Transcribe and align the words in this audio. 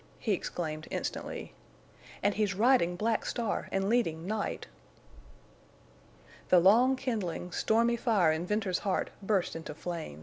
he 0.17 0.33
exclaimed, 0.33 0.87
instantly. 0.89 1.53
"And 2.23 2.33
he's 2.33 2.55
riding 2.55 2.95
Black 2.95 3.23
Star 3.23 3.69
and 3.71 3.87
leading 3.87 4.25
Night!" 4.25 4.65
The 6.49 6.57
long 6.57 6.95
kindling, 6.95 7.51
stormy 7.51 7.97
fire 7.97 8.31
in 8.31 8.47
Venters's 8.47 8.79
heart 8.79 9.11
burst 9.21 9.55
into 9.55 9.75
flame. 9.75 10.19